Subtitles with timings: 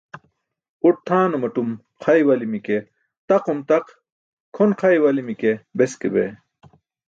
[0.87, 1.69] Uṭ tʰaanumatum
[2.01, 2.77] xa iwali̇mi̇ ke
[3.27, 3.85] taqum taq,
[4.55, 6.31] kʰon xa iwali̇mi̇ ke beske bee.